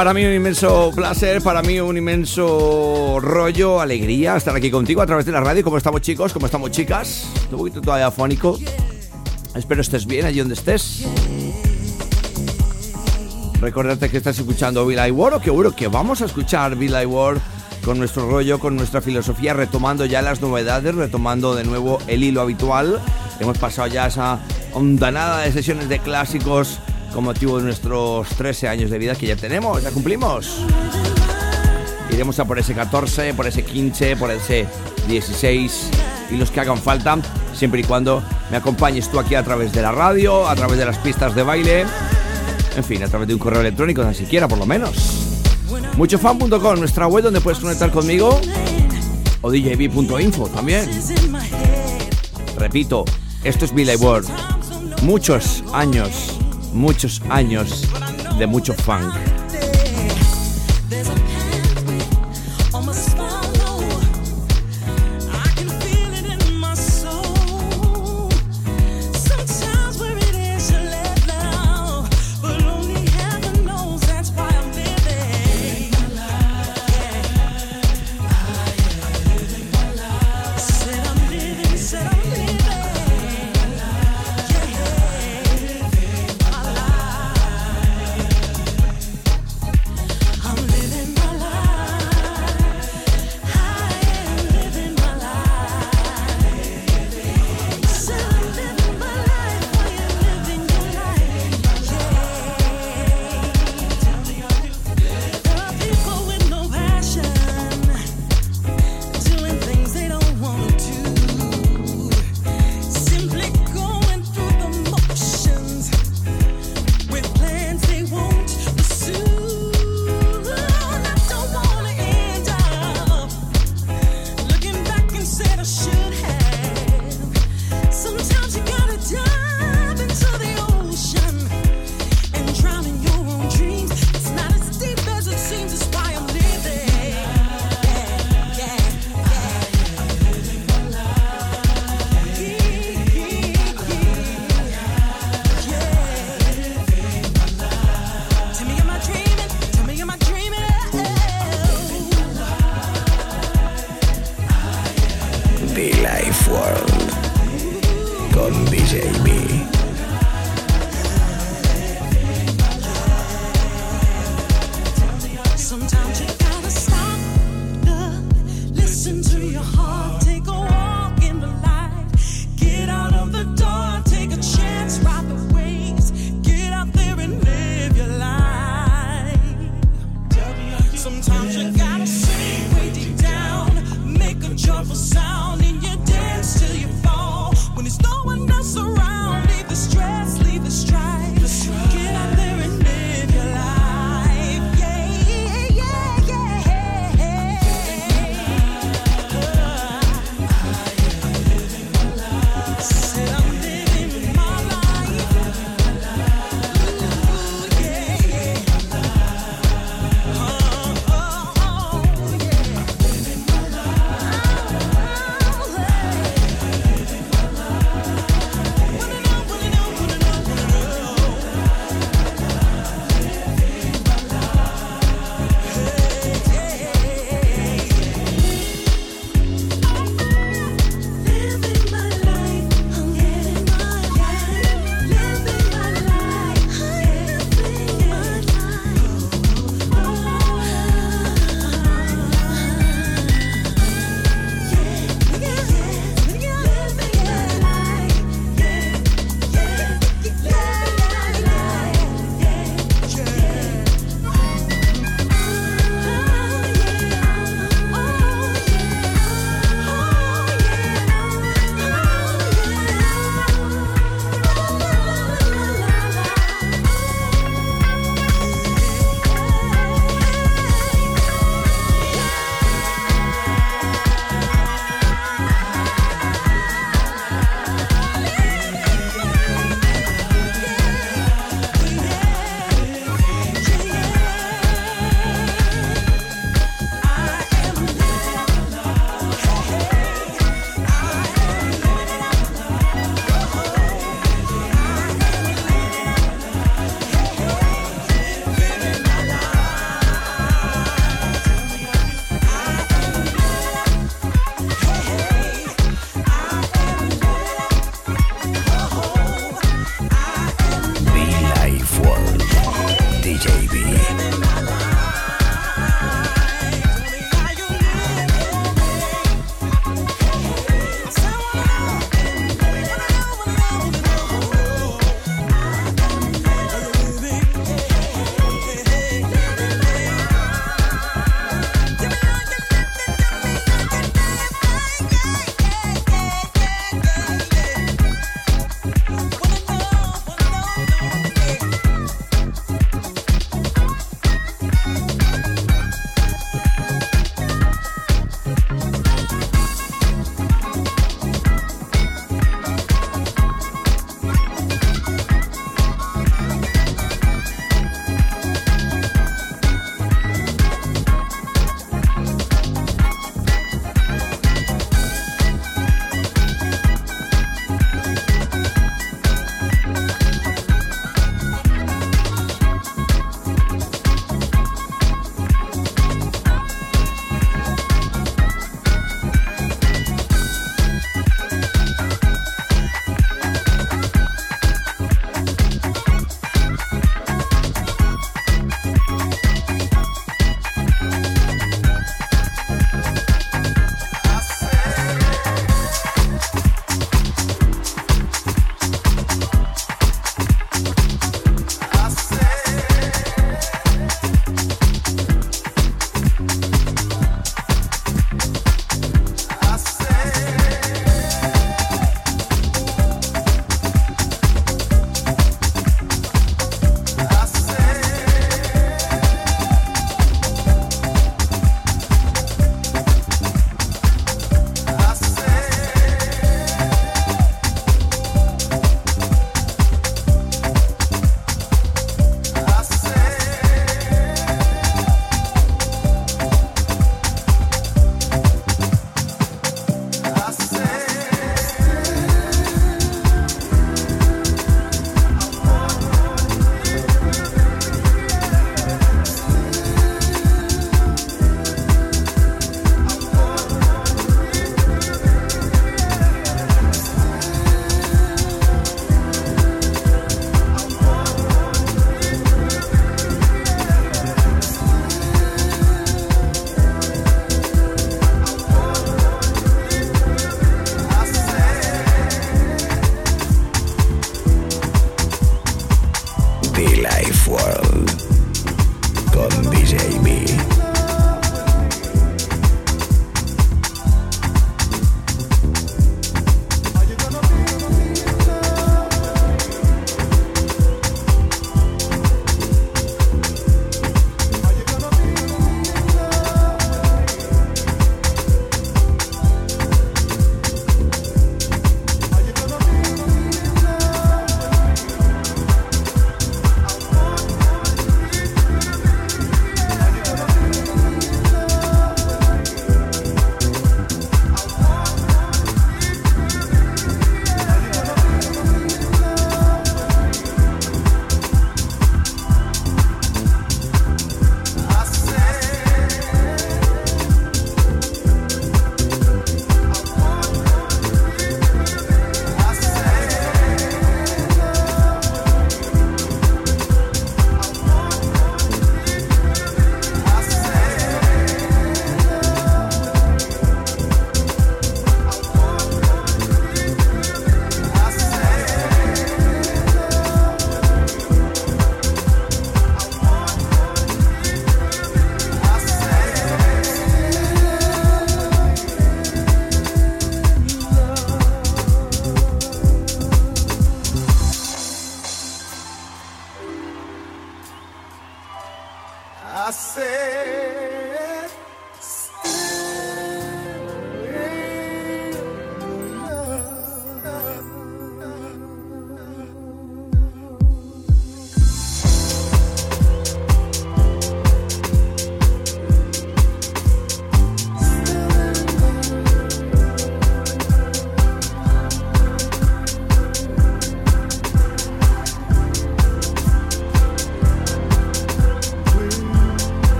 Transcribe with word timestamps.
Para 0.00 0.14
mí 0.14 0.24
un 0.24 0.32
inmenso 0.32 0.90
placer, 0.94 1.42
para 1.42 1.60
mí 1.60 1.78
un 1.78 1.94
inmenso 1.94 3.18
rollo, 3.20 3.82
alegría 3.82 4.34
estar 4.34 4.56
aquí 4.56 4.70
contigo 4.70 5.02
a 5.02 5.06
través 5.06 5.26
de 5.26 5.32
la 5.32 5.40
radio. 5.40 5.62
¿Cómo 5.62 5.76
estamos 5.76 6.00
chicos? 6.00 6.32
¿Cómo 6.32 6.46
estamos 6.46 6.70
chicas? 6.70 7.28
Un 7.52 7.58
poquito 7.58 7.82
todavía 7.82 8.06
afónico. 8.06 8.58
Espero 9.54 9.82
estés 9.82 10.06
bien 10.06 10.24
allí 10.24 10.38
donde 10.38 10.54
estés. 10.54 11.04
Recordarte 13.60 14.08
que 14.08 14.16
estás 14.16 14.38
escuchando 14.38 14.86
Bill 14.86 15.06
I 15.06 15.10
War 15.10 15.34
o 15.34 15.38
que 15.38 15.44
seguro 15.44 15.76
que 15.76 15.88
vamos 15.88 16.22
a 16.22 16.24
escuchar 16.24 16.76
Bill 16.76 16.94
I 17.02 17.04
War 17.04 17.36
con 17.84 17.98
nuestro 17.98 18.26
rollo, 18.26 18.58
con 18.58 18.76
nuestra 18.76 19.02
filosofía, 19.02 19.52
retomando 19.52 20.06
ya 20.06 20.22
las 20.22 20.40
novedades, 20.40 20.94
retomando 20.94 21.54
de 21.54 21.64
nuevo 21.64 21.98
el 22.06 22.24
hilo 22.24 22.40
habitual. 22.40 23.02
Hemos 23.38 23.58
pasado 23.58 23.86
ya 23.88 24.06
esa 24.06 24.40
ondanada 24.72 25.40
de 25.40 25.52
sesiones 25.52 25.90
de 25.90 25.98
clásicos 25.98 26.78
con 27.12 27.24
motivo 27.24 27.58
de 27.58 27.64
nuestros 27.64 28.28
13 28.28 28.68
años 28.68 28.90
de 28.90 28.98
vida 28.98 29.14
que 29.14 29.26
ya 29.26 29.36
tenemos, 29.36 29.82
ya 29.82 29.90
cumplimos. 29.90 30.64
Iremos 32.12 32.38
a 32.38 32.44
por 32.44 32.58
ese 32.58 32.74
14, 32.74 33.34
por 33.34 33.46
ese 33.46 33.64
15, 33.64 34.16
por 34.16 34.30
ese 34.30 34.66
16 35.08 35.90
y 36.30 36.36
los 36.36 36.50
que 36.50 36.60
hagan 36.60 36.78
falta, 36.78 37.18
siempre 37.54 37.80
y 37.80 37.84
cuando 37.84 38.22
me 38.50 38.56
acompañes 38.56 39.10
tú 39.10 39.18
aquí 39.18 39.34
a 39.34 39.42
través 39.42 39.72
de 39.72 39.82
la 39.82 39.92
radio, 39.92 40.48
a 40.48 40.54
través 40.54 40.78
de 40.78 40.84
las 40.84 40.98
pistas 40.98 41.34
de 41.34 41.42
baile, 41.42 41.84
en 42.76 42.84
fin, 42.84 43.02
a 43.02 43.08
través 43.08 43.28
de 43.28 43.34
un 43.34 43.40
correo 43.40 43.60
electrónico, 43.60 44.02
tan 44.02 44.14
siquiera 44.14 44.48
por 44.48 44.58
lo 44.58 44.66
menos. 44.66 45.40
Muchofan.com, 45.96 46.78
nuestra 46.78 47.06
web 47.06 47.24
donde 47.24 47.40
puedes 47.40 47.58
conectar 47.58 47.90
conmigo, 47.90 48.40
o 49.40 49.50
djb.info 49.50 50.48
también. 50.48 50.88
Repito, 52.58 53.04
esto 53.42 53.64
es 53.64 53.74
Billy 53.74 53.96
World. 53.96 54.28
Muchos 55.02 55.64
años 55.72 56.39
muchos 56.72 57.22
años 57.28 57.88
de 58.38 58.46
mucho 58.46 58.74
funk. 58.74 59.29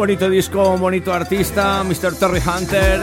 Bonito 0.00 0.30
disco, 0.30 0.70
un 0.70 0.80
bonito 0.80 1.12
artista, 1.12 1.84
Mr. 1.84 2.14
Terry 2.14 2.40
Hunter. 2.40 3.02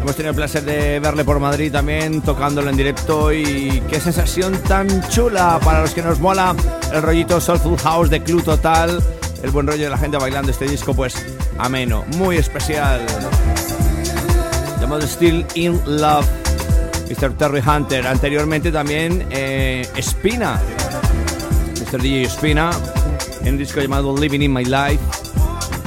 Hemos 0.00 0.14
tenido 0.14 0.30
el 0.30 0.36
placer 0.36 0.62
de 0.62 1.00
verle 1.00 1.24
por 1.24 1.40
Madrid 1.40 1.72
también, 1.72 2.22
tocándolo 2.22 2.70
en 2.70 2.76
directo 2.76 3.32
y 3.32 3.82
qué 3.90 3.98
sensación 3.98 4.56
tan 4.68 4.86
chula 5.08 5.58
para 5.64 5.80
los 5.80 5.90
que 5.90 6.02
nos 6.02 6.20
mola 6.20 6.54
el 6.92 7.02
rollito 7.02 7.40
Soulful 7.40 7.76
House 7.78 8.08
de 8.08 8.22
Club 8.22 8.44
Total, 8.44 9.02
el 9.42 9.50
buen 9.50 9.66
rollo 9.66 9.82
de 9.82 9.90
la 9.90 9.98
gente 9.98 10.16
bailando 10.16 10.52
este 10.52 10.66
disco, 10.66 10.94
pues 10.94 11.26
ameno, 11.58 12.04
muy 12.16 12.36
especial. 12.36 13.00
Llamado 14.80 15.02
Still 15.08 15.44
in 15.54 15.80
Love, 15.86 16.28
Mr. 17.10 17.36
Terry 17.36 17.60
Hunter. 17.66 18.06
Anteriormente 18.06 18.70
también 18.70 19.26
eh, 19.30 19.88
Spina, 20.00 20.60
DJ 21.98 22.28
Spina, 22.28 22.70
en 23.42 23.54
un 23.54 23.58
disco 23.58 23.80
llamado 23.80 24.16
Living 24.16 24.40
in 24.40 24.52
My 24.52 24.64
Life. 24.64 24.98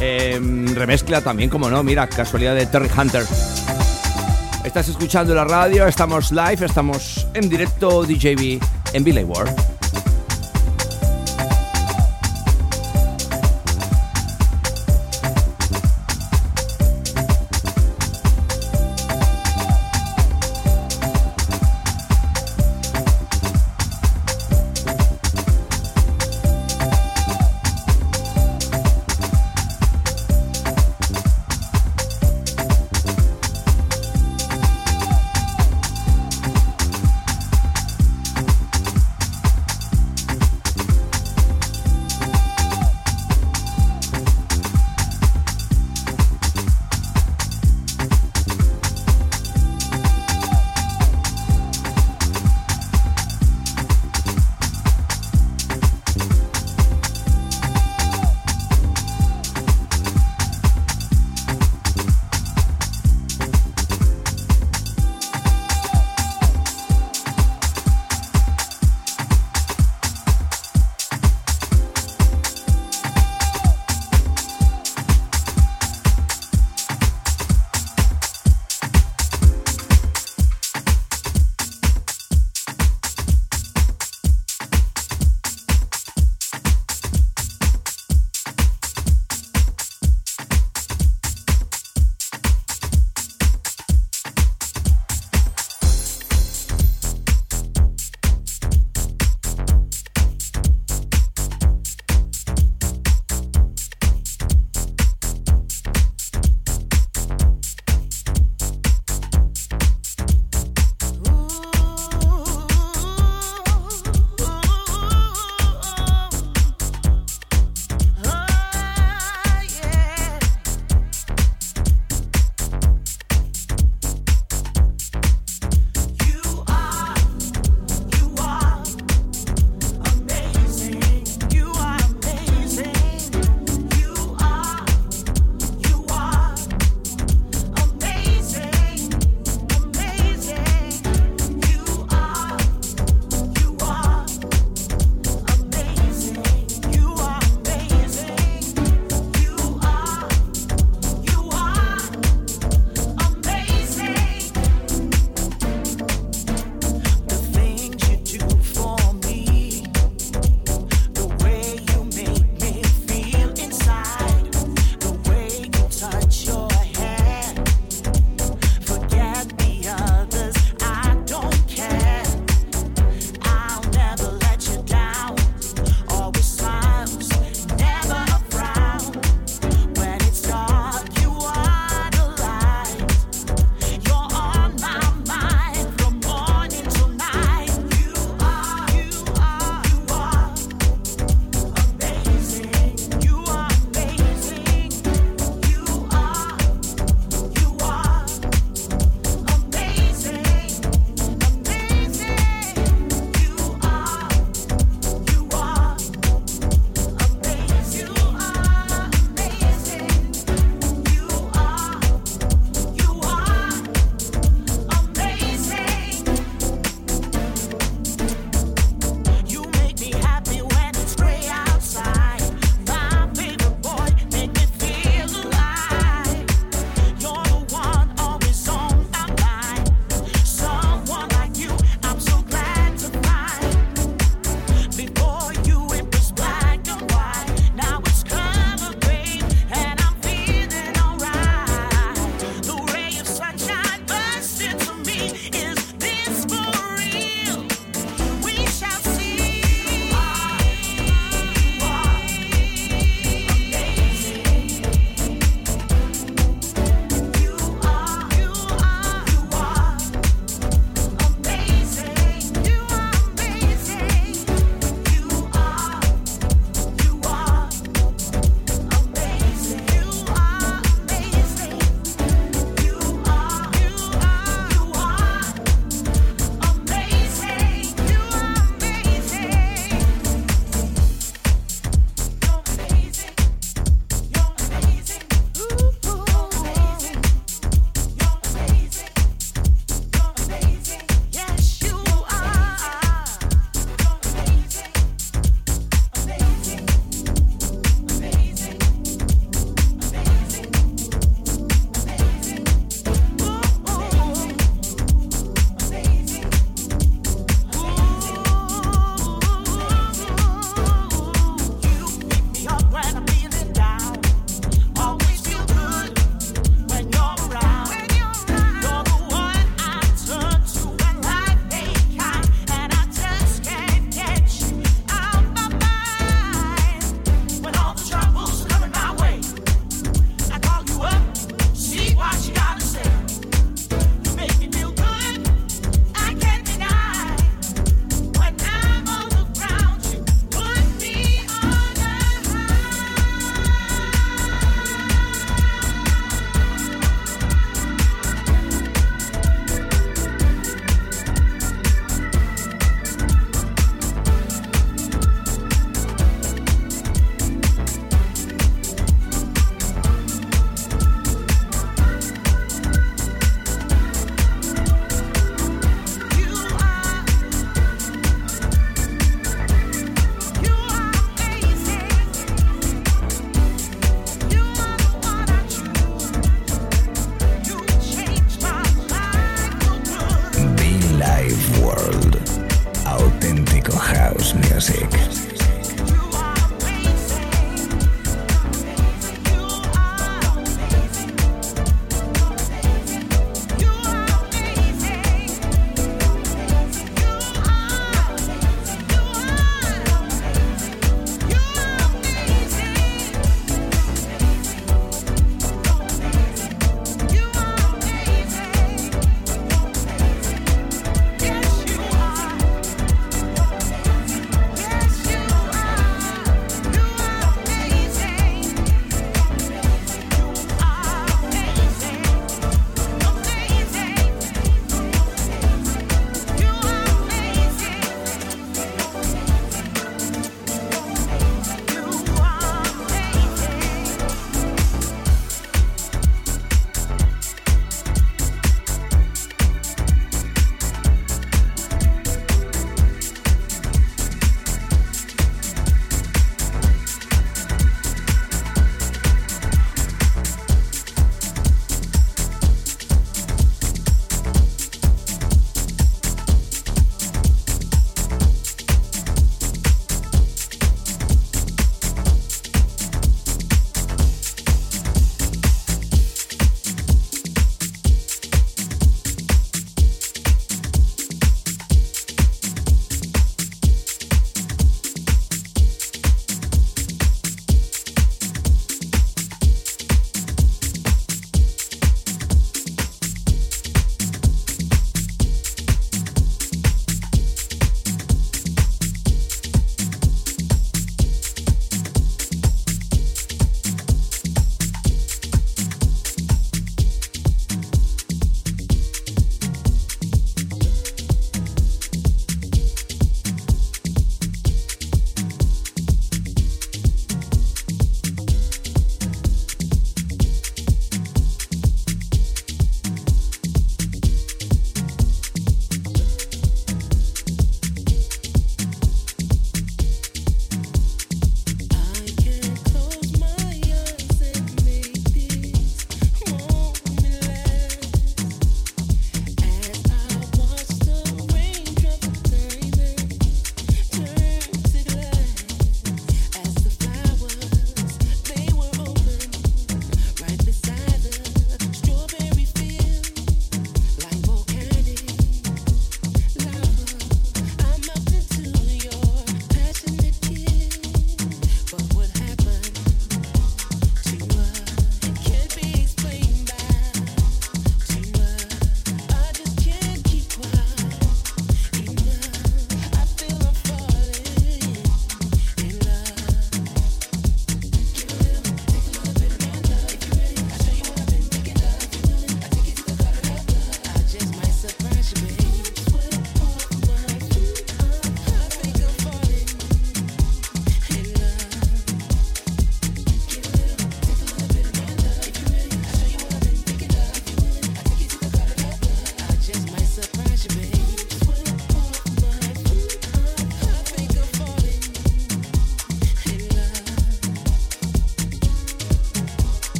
Em, 0.00 0.74
remezcla 0.74 1.20
también, 1.20 1.48
como 1.50 1.70
no, 1.70 1.82
mira, 1.82 2.06
casualidad 2.06 2.54
de 2.54 2.66
Terry 2.66 2.90
Hunter. 2.96 3.24
Estás 4.64 4.88
escuchando 4.88 5.34
la 5.34 5.44
radio, 5.44 5.86
estamos 5.86 6.32
live, 6.32 6.66
estamos 6.66 7.26
en 7.34 7.48
directo 7.48 8.02
DJB 8.04 8.60
en 8.92 9.04
Billy 9.04 9.24
World. 9.24 9.75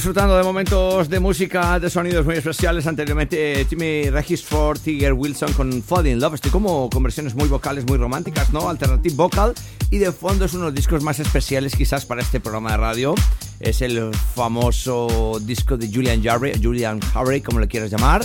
Disfrutando 0.00 0.34
de 0.34 0.42
momentos 0.42 1.10
de 1.10 1.20
música, 1.20 1.78
de 1.78 1.90
sonidos 1.90 2.24
muy 2.24 2.34
especiales. 2.34 2.86
Anteriormente, 2.86 3.66
Timmy 3.66 4.08
Regisford, 4.08 4.78
Tiger 4.78 5.12
Wilson 5.12 5.52
con 5.52 5.82
Fall 5.82 6.06
in 6.06 6.18
Love. 6.18 6.36
Estoy 6.36 6.50
como 6.50 6.88
con 6.88 7.02
versiones 7.02 7.34
muy 7.34 7.48
vocales, 7.48 7.84
muy 7.84 7.98
románticas, 7.98 8.50
¿no? 8.50 8.70
Alternative 8.70 9.14
vocal. 9.14 9.52
Y 9.90 9.98
de 9.98 10.10
fondo 10.10 10.46
es 10.46 10.54
uno 10.54 10.64
de 10.64 10.70
los 10.70 10.74
discos 10.74 11.02
más 11.02 11.20
especiales 11.20 11.76
quizás 11.76 12.06
para 12.06 12.22
este 12.22 12.40
programa 12.40 12.70
de 12.70 12.78
radio. 12.78 13.14
Es 13.60 13.82
el 13.82 14.10
famoso 14.14 15.38
disco 15.42 15.76
de 15.76 15.92
Julian 15.92 16.22
Jarre, 16.22 16.54
Julian 16.62 16.98
Harry, 17.12 17.42
como 17.42 17.60
le 17.60 17.68
quieras 17.68 17.90
llamar. 17.90 18.24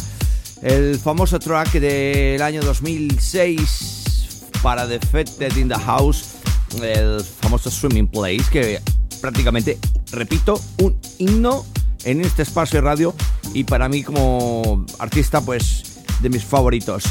El 0.62 0.98
famoso 0.98 1.40
track 1.40 1.74
del 1.74 2.42
año 2.42 2.62
2006 2.62 4.46
para 4.64 4.88
The 4.88 5.00
Fetted 5.00 5.58
in 5.58 5.68
the 5.68 5.76
House, 5.76 6.36
el 6.82 7.22
famoso 7.22 7.70
Swimming 7.70 8.08
Place, 8.08 8.46
que 8.50 8.80
prácticamente, 9.20 9.78
repito, 10.12 10.60
un 10.80 10.96
himno 11.18 11.66
en 12.04 12.22
este 12.22 12.44
espacio 12.44 12.82
de 12.82 12.86
radio 12.86 13.16
y 13.54 13.64
para 13.64 13.90
mí 13.90 14.04
como 14.04 14.86
artista, 15.00 15.42
pues 15.42 16.04
de 16.22 16.30
mis 16.30 16.44
favoritos. 16.44 17.04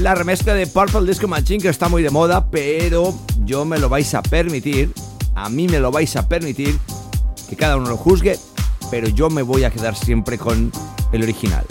La 0.00 0.14
remezcla 0.14 0.54
de 0.54 0.66
Purple 0.66 1.06
Disco 1.06 1.28
Machine 1.28 1.62
que 1.62 1.68
está 1.68 1.88
muy 1.88 2.02
de 2.02 2.10
moda, 2.10 2.50
pero 2.50 3.14
yo 3.44 3.64
me 3.64 3.78
lo 3.78 3.88
vais 3.88 4.14
a 4.14 4.22
permitir, 4.22 4.92
a 5.34 5.48
mí 5.48 5.68
me 5.68 5.78
lo 5.78 5.90
vais 5.90 6.16
a 6.16 6.28
permitir, 6.28 6.78
que 7.48 7.56
cada 7.56 7.76
uno 7.76 7.88
lo 7.88 7.96
juzgue, 7.96 8.38
pero 8.90 9.08
yo 9.08 9.30
me 9.30 9.42
voy 9.42 9.64
a 9.64 9.70
quedar 9.70 9.94
siempre 9.96 10.38
con 10.38 10.72
el 11.12 11.22
original. 11.22 11.64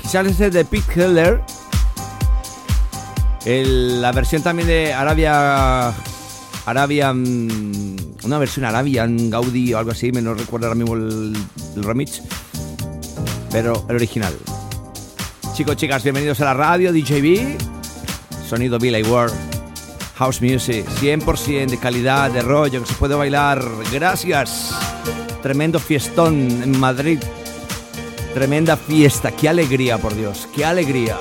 Quizás 0.00 0.26
ese 0.26 0.50
de 0.50 0.64
Pete 0.64 1.04
Heller, 1.04 1.42
la 3.46 4.12
versión 4.12 4.42
también 4.42 4.68
de 4.68 4.92
Arabia 4.92 5.94
Arabian. 6.66 7.96
Una 8.24 8.38
versión 8.38 8.64
Arabian 8.64 9.28
Gaudi 9.28 9.74
o 9.74 9.78
algo 9.78 9.90
así, 9.90 10.10
me 10.10 10.22
no 10.22 10.32
recuerdo 10.34 10.66
ahora 10.66 10.76
mismo 10.76 10.94
el, 10.94 11.36
remix. 11.76 12.22
Pero 13.50 13.84
el 13.88 13.96
original. 13.96 14.34
Chicos, 15.54 15.76
chicas, 15.76 16.02
bienvenidos 16.02 16.40
a 16.40 16.46
la 16.46 16.54
radio 16.54 16.92
DJB. 16.92 17.58
Sonido 18.48 18.78
Billy 18.78 19.02
Ward. 19.02 19.32
House 20.16 20.40
Music, 20.40 20.86
100% 21.00 21.70
de 21.70 21.78
calidad, 21.78 22.30
de 22.30 22.40
rollo, 22.40 22.80
que 22.80 22.88
se 22.88 22.94
puede 22.94 23.14
bailar. 23.14 23.62
Gracias. 23.92 24.74
Tremendo 25.42 25.78
fiestón 25.78 26.62
en 26.62 26.78
Madrid. 26.78 27.18
Tremenda 28.32 28.76
fiesta. 28.76 29.32
Qué 29.32 29.48
alegría, 29.50 29.98
por 29.98 30.14
Dios. 30.14 30.48
Qué 30.54 30.64
alegría. 30.64 31.18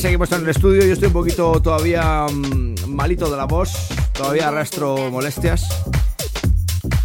seguimos 0.00 0.30
en 0.32 0.42
el 0.42 0.48
estudio. 0.48 0.84
Yo 0.84 0.92
estoy 0.92 1.08
un 1.08 1.12
poquito 1.12 1.60
todavía 1.62 2.26
mm, 2.30 2.74
malito 2.88 3.30
de 3.30 3.36
la 3.36 3.44
voz. 3.44 3.70
Todavía 4.12 4.48
arrastro 4.48 5.10
molestias. 5.10 5.66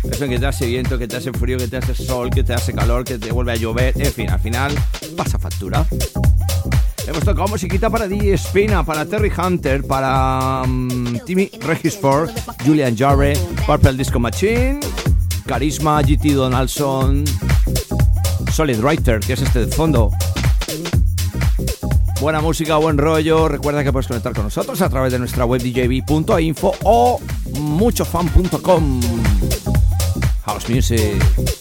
Eso 0.09 0.27
que 0.27 0.39
te 0.39 0.45
hace 0.45 0.65
viento, 0.65 0.97
que 0.97 1.07
te 1.07 1.17
hace 1.17 1.31
frío, 1.31 1.57
que 1.57 1.67
te 1.67 1.77
hace 1.77 1.95
sol, 1.95 2.29
que 2.29 2.43
te 2.43 2.53
hace 2.53 2.73
calor, 2.73 3.03
que 3.03 3.17
te 3.17 3.31
vuelve 3.31 3.53
a 3.53 3.55
llover. 3.55 3.93
En 4.01 4.11
fin, 4.11 4.29
al 4.29 4.39
final 4.39 4.73
pasa 5.15 5.39
factura. 5.39 5.85
Hemos 7.07 7.23
tocado 7.23 7.47
musiquita 7.47 7.89
para 7.89 8.07
DJ 8.07 8.33
Espina, 8.33 8.83
para 8.83 9.05
Terry 9.05 9.31
Hunter, 9.31 9.85
para 9.85 10.63
mm, 10.67 11.19
Timmy 11.25 11.49
Regisford, 11.61 12.29
Julian 12.65 12.97
Jarre, 12.97 13.33
Purple 13.65 13.93
Disco 13.93 14.19
Machine, 14.19 14.79
Carisma, 15.45 16.01
GT 16.01 16.33
Donaldson, 16.33 17.23
Solid 18.51 18.79
Writer, 18.79 19.19
que 19.19 19.33
es 19.33 19.41
este 19.41 19.65
de 19.65 19.71
fondo. 19.71 20.11
Buena 22.22 22.39
música, 22.39 22.78
buen 22.78 22.99
rollo. 22.99 23.47
Recuerda 23.47 23.84
que 23.84 23.91
puedes 23.91 24.07
conectar 24.07 24.32
con 24.36 24.43
nosotros 24.43 24.80
a 24.84 24.89
través 24.89 25.11
de 25.11 25.17
nuestra 25.17 25.43
web 25.43 25.59
djb.info 25.59 26.76
o 26.84 27.19
muchofan.com. 27.59 29.01
House 30.45 30.69
Music. 30.69 31.61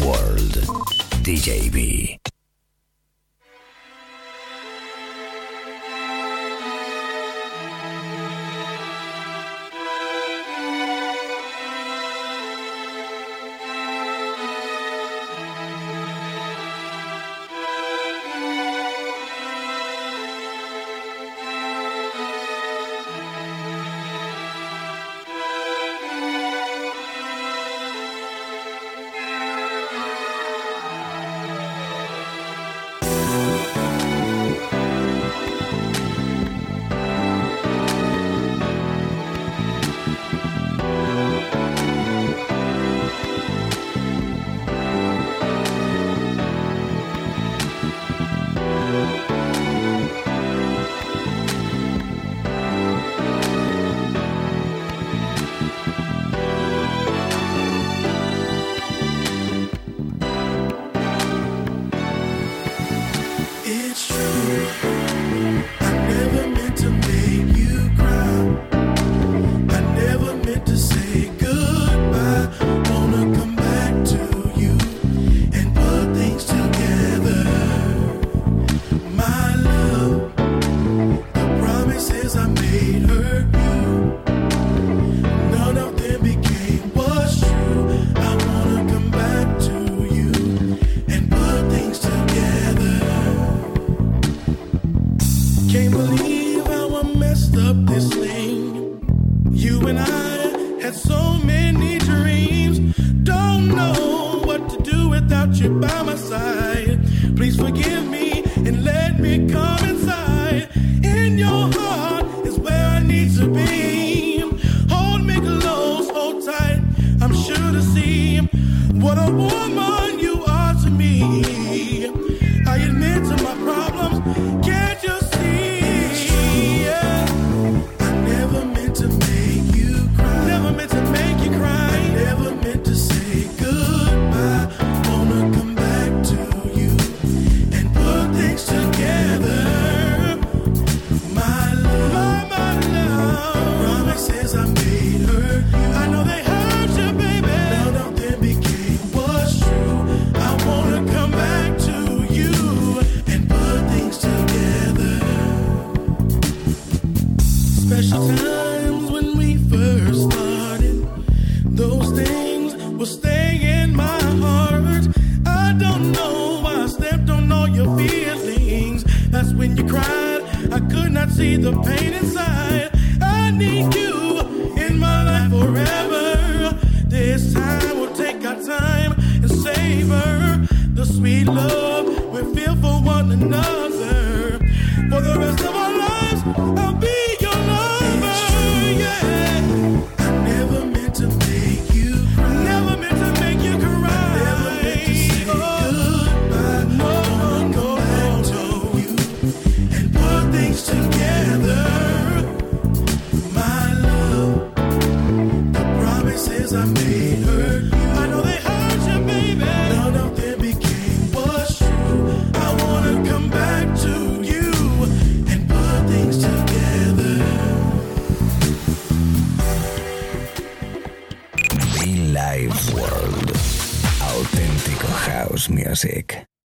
World. 0.00 0.54
DJB. 1.22 2.21